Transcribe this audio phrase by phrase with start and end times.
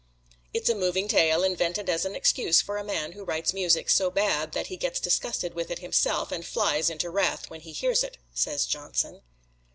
[0.51, 4.09] "It's a moving tale, invented as an excuse for a man who writes music so
[4.09, 8.03] bad that he gets disgusted with it himself, and flies into wrath when he hears
[8.03, 9.21] it," says Johnson.